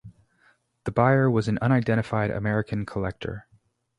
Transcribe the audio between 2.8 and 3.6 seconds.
collector.